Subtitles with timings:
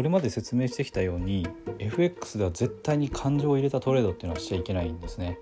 [0.00, 1.46] これまで説明してきたように
[1.78, 5.38] FX では絶対に感情を入れたトレードっていうのはしちゃいけないんですね。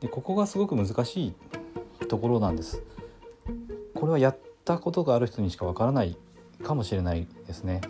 [0.00, 1.34] でここがすごく難しい
[2.08, 2.82] ところなんです。
[3.94, 6.14] これはやったことがある人にしかわからない
[6.62, 7.80] かもしれないですね。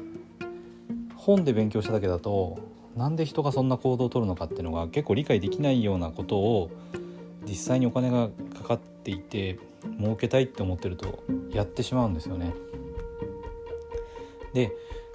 [1.16, 2.60] 本で勉強しただけだと
[2.96, 6.70] なんで人がそんな行動をとるのかっていうのが結構理解できないようなことを
[7.48, 9.58] 実際にお金がかかっていて
[9.98, 12.54] 儲けたいって思ってるとやってしまうんですよね。
[14.52, 14.70] で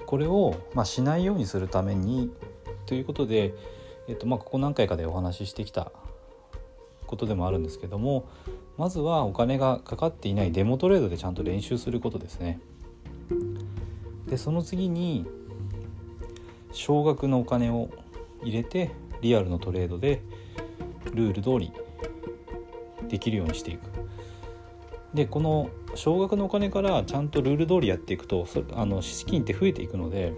[0.05, 2.31] これを、まあ、しないようにするために
[2.85, 3.53] ということで、
[4.07, 5.91] えっとまあ、ここ何回かでお話ししてきた
[7.07, 8.27] ことでもあるんですけども
[8.77, 12.59] まずはお金がかかっていないデモトレードでちゃんと練習することですね。
[14.27, 15.25] でその次に
[16.71, 17.89] 少額のお金を
[18.43, 18.91] 入れて
[19.21, 20.21] リアルのトレードで
[21.13, 21.71] ルール通り
[23.07, 24.04] できるようにしていく
[25.15, 30.33] でこの少額のお金からちゃんとルール通りやっていくとあの資金って増えていくので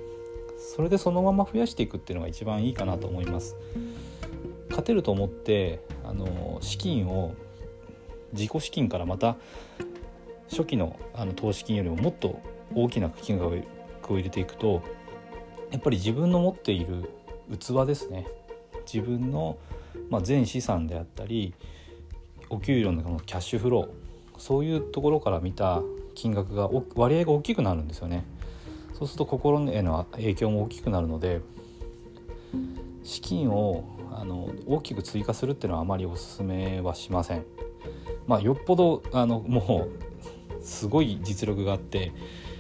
[0.76, 3.56] それでそのまま増やしていくっていうのが一番いいかなと思います。
[4.70, 7.34] 勝てると思ってあの資金を
[8.34, 9.38] 自己資金からまた
[10.50, 12.40] 初期のあの投資金よりももっと
[12.76, 14.84] 大きな金額を入れていくと
[15.72, 17.10] やっぱり自分の持っている
[17.58, 18.28] 器ですね。
[18.92, 19.58] 自分の、
[20.10, 21.56] まあ、全資産であったり
[22.50, 24.07] お給料のキャッシュフロー
[24.38, 25.82] そういうところから見た
[26.16, 28.26] 金額が割合が大きくなるんですよね
[28.94, 31.42] そうすると心への影響も大きくなるので
[33.04, 37.46] 資金をあの大きく追加するっていうのはあまりおすすめはしません。
[38.26, 39.88] まあ、よっぽどあのも
[40.60, 42.12] うすごい実力があって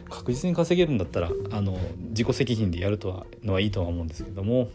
[0.09, 1.77] 確実に稼げるんだったらあの
[2.09, 4.69] 自己責任でやるとはのはいいとは思うんですけども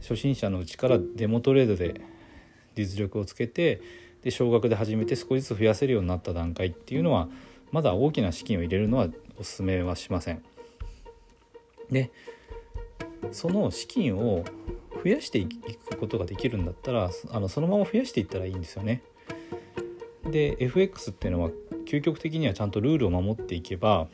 [0.00, 2.00] 初心者のうちからデモトレードで
[2.74, 3.80] 実力をつけて
[4.26, 7.28] で少額で始めて少しずつ増やせるようになった段階っていうのは
[7.70, 9.06] まだ大きな資金を入れるのは
[9.38, 10.42] おすすめはしません。
[11.92, 12.10] で
[13.30, 14.44] その資金を
[15.04, 19.04] 増やしていくことができるんだったらあのそのまま増やしていったらいいんですよね。
[20.28, 21.50] で FX っていうのは
[21.84, 24.08] 究極的にはちゃんとルールを守っていけば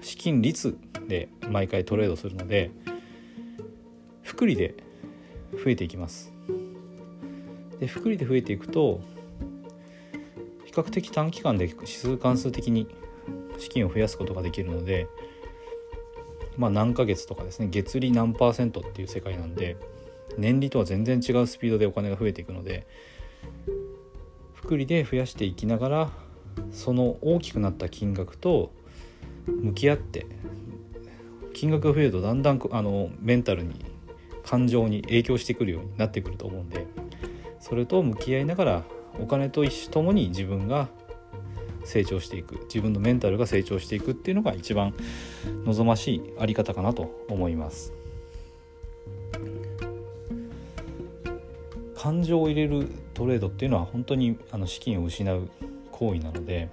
[0.00, 0.76] 資金率
[1.06, 2.72] で毎回トレードするので
[4.24, 4.74] 複利で
[5.52, 6.32] 増えていきます
[7.78, 9.00] で複利で増えていくと
[10.72, 12.88] 比較的短期間で指数関数的に
[13.58, 15.06] 資金を増やすことができるので
[16.56, 19.76] まあ何ヶ月とかですね月利何パーセントっていう世界なんで
[20.38, 22.86] 年利とは全然違うスピードでお金が増えていくので
[24.54, 26.10] 複利で増やしていきながら
[26.70, 28.72] その大きくなった金額と
[29.46, 30.26] 向き合って
[31.52, 33.84] 金額が増えるとだんだんあのメンタルに
[34.42, 36.86] 感情に影響してくるようになってくると思うんで
[37.60, 38.84] それと向き合いながら
[39.20, 40.88] お金と一緒ともに自分が
[41.84, 44.94] 成長していく自分のメンタルが成長していくっていうのが一番
[45.64, 47.92] 望ましいあり方かなと思います
[51.96, 55.48] 感情を入れるトレードっていうのは本当にあの資金を失う
[55.92, 56.68] 行為なので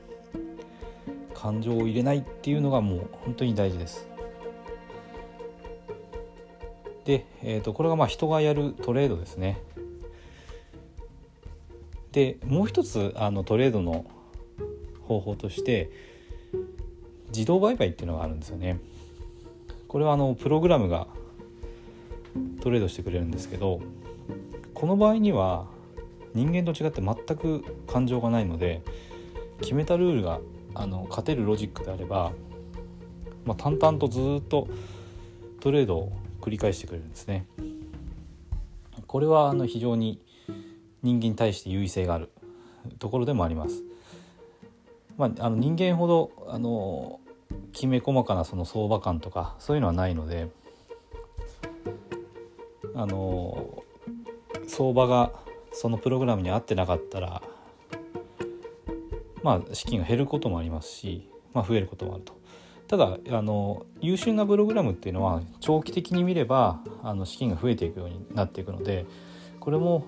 [1.35, 4.07] 感情を入れないっていうのがもう本当に大事です。
[7.05, 9.61] で、えー、とこれがまあ人がやるトレードですね。
[12.11, 14.05] でもう一つあのトレードの
[15.03, 15.89] 方法として
[17.29, 18.79] 自動売買っていうのがあるんですよね。
[19.87, 21.07] これはあのプログラムが
[22.61, 23.81] トレードしてくれるんですけど
[24.75, 25.65] この場合には
[26.35, 28.83] 人間と違って全く感情がないので
[29.61, 30.39] 決めたルールが
[30.75, 32.31] あの勝てるロジックであれば、
[33.45, 34.67] まあ、淡々とずっと
[35.59, 37.45] トレードを繰り返してくれるんですね。
[39.07, 40.21] これはあの非常に
[41.03, 42.29] 人間に対して優位性がある
[42.99, 43.83] ところでもあります。
[45.17, 47.19] まあ、あの人間ほどあの
[47.73, 50.49] きめ細かなその相場感とかそういうのはないので
[52.95, 53.83] あの
[54.67, 55.33] 相場が
[55.73, 57.41] そのプログラムに合ってなかったら
[59.43, 62.39] まあ資金が減ることもありますし、まあ、増えることもあると。
[62.87, 69.05] ただあの優秀なプログラムっていうのは長期的に見ればあの資金が増えていくようになっていくので
[69.59, 70.05] これも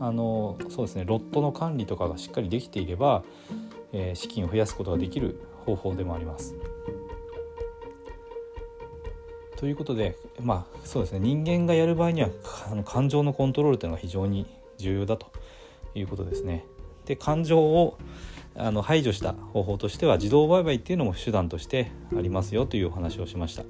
[0.00, 3.24] あのそうですねロットの管理とかがしっかりできていれば、
[3.92, 6.54] えー、資金を増やすことができる方法でもあります。
[9.56, 12.28] ということでまあそうですね人間がやる場合には
[12.70, 14.46] あの感情のコントロールというのが非常に
[14.76, 15.32] 重要だと
[15.94, 16.66] いうことですね。
[17.06, 17.96] で感情を
[18.58, 23.64] あの排除した方法としては自動売買っていうのも手段としてありますよというお話をしました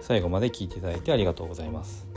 [0.00, 2.11] 最後まで聞いていただいてありがとうございます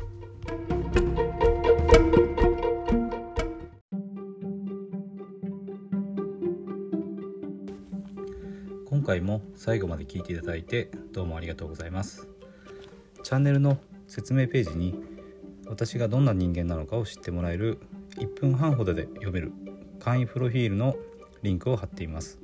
[8.85, 12.27] 今回も最後まで聞いていただいてどうもありがとうございます。
[13.23, 13.77] チャンネルの
[14.07, 14.95] 説明ページに
[15.67, 17.79] 私がどんな人間なのかを知ってもらえる
[18.17, 19.51] 1分半ほどで読める
[19.99, 20.95] 簡易プロフィールの
[21.41, 22.39] リンクを貼っています。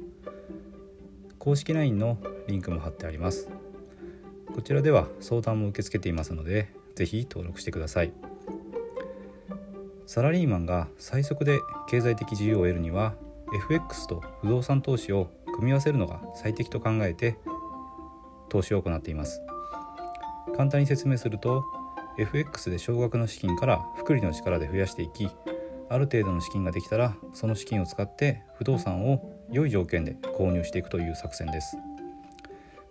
[1.40, 2.18] 公式 LINE の
[2.48, 3.50] リンクも貼ってあります。
[4.54, 8.14] こちらでは相談も受け付けていますので是非登録してください。
[10.06, 13.14] サラリーマンが最速で経済的自由を得るには
[13.56, 17.38] FX と不動産投資を組み合わせるのが最適と考えて
[18.50, 19.42] 投資を行っています。
[20.56, 21.64] 簡単に説明すると
[22.18, 25.30] FX で少額の資金から複利の力で増やしていき
[25.90, 31.78] ある程度の資金ができたらその資金を使って不動産を良い条件で購入していくという作戦です。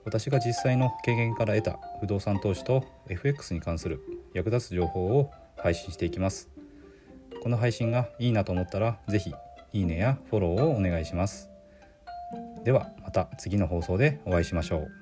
[0.05, 4.01] 私が実際の経験から得た不動産投資と FX に関する
[4.35, 6.49] 役立つ情報を配信していきます。
[7.43, 9.35] この配信がいいなと思ったら是非
[9.73, 11.51] いいねやフォローをお願いします。
[12.65, 15.00] ではまた次の放送でお会いしましょう。